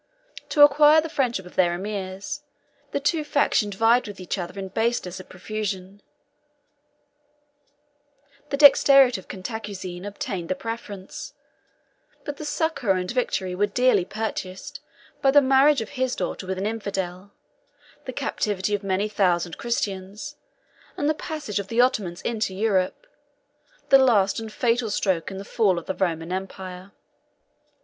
To 0.49 0.63
acquire 0.63 0.99
the 0.99 1.09
friendship 1.09 1.45
of 1.45 1.53
their 1.55 1.75
emirs, 1.75 2.41
the 2.89 2.99
two 2.99 3.23
factions 3.23 3.75
vied 3.75 4.07
with 4.07 4.19
each 4.19 4.39
other 4.39 4.57
in 4.57 4.69
baseness 4.69 5.19
and 5.19 5.29
profusion: 5.29 6.01
the 8.49 8.57
dexterity 8.57 9.21
of 9.21 9.27
Cantacuzene 9.27 10.03
obtained 10.03 10.49
the 10.49 10.55
preference: 10.55 11.35
but 12.23 12.37
the 12.37 12.45
succor 12.45 12.93
and 12.93 13.11
victory 13.11 13.53
were 13.53 13.67
dearly 13.67 14.03
purchased 14.03 14.79
by 15.21 15.29
the 15.29 15.39
marriage 15.39 15.81
of 15.81 15.89
his 15.89 16.15
daughter 16.15 16.47
with 16.47 16.57
an 16.57 16.65
infidel, 16.65 17.31
the 18.05 18.11
captivity 18.11 18.73
of 18.73 18.83
many 18.83 19.07
thousand 19.07 19.59
Christians, 19.59 20.35
and 20.97 21.07
the 21.07 21.13
passage 21.13 21.59
of 21.59 21.67
the 21.67 21.79
Ottomans 21.79 22.23
into 22.23 22.55
Europe, 22.55 23.05
the 23.89 23.99
last 23.99 24.39
and 24.39 24.51
fatal 24.51 24.89
stroke 24.89 25.29
in 25.29 25.37
the 25.37 25.45
fall 25.45 25.77
of 25.77 25.85
the 25.85 25.93
Roman 25.93 26.31
empire. 26.31 26.91